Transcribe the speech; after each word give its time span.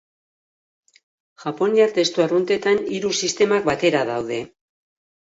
Japoniar 1.43 1.87
testu 1.99 2.25
arruntetan 2.27 2.83
hiru 2.97 3.15
sistemak 3.23 3.73
batera 3.73 4.07
daude. 4.15 4.45